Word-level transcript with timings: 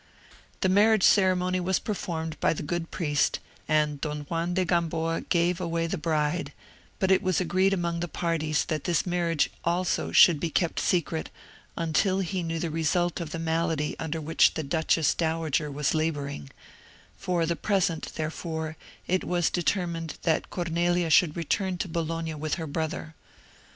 The 0.61 0.67
marriage 0.67 1.03
ceremony 1.03 1.59
was 1.59 1.77
performed 1.77 2.39
by 2.39 2.53
the 2.53 2.63
good 2.63 2.89
priest, 2.89 3.37
and 3.67 4.01
Don 4.01 4.21
Juan 4.21 4.55
de 4.55 4.65
Gamboa 4.65 5.21
gave 5.21 5.61
away 5.61 5.85
the 5.85 5.95
bride; 5.99 6.53
but 6.97 7.11
it 7.11 7.21
was 7.21 7.39
agreed 7.39 7.71
among 7.71 7.99
the 7.99 8.07
parties 8.07 8.65
that 8.65 8.85
this 8.85 9.05
marriage 9.05 9.51
also 9.63 10.11
should 10.11 10.39
be 10.39 10.49
kept 10.49 10.79
secret, 10.79 11.29
until 11.77 12.17
he 12.21 12.41
knew 12.41 12.57
the 12.57 12.71
result 12.71 13.21
of 13.21 13.29
the 13.29 13.37
malady 13.37 13.95
under 13.99 14.19
which 14.19 14.55
the 14.55 14.63
duchess 14.63 15.13
dowager 15.13 15.69
was 15.69 15.93
labouring; 15.93 16.49
for 17.15 17.45
the 17.45 17.55
present, 17.55 18.11
therefore, 18.15 18.77
it 19.07 19.23
was 19.23 19.51
determined 19.51 20.15
that 20.23 20.49
Cornelia 20.49 21.11
should 21.11 21.37
return 21.37 21.77
to 21.77 21.87
Bologna 21.87 22.33
with 22.33 22.55
her 22.55 22.65
brother. 22.65 23.13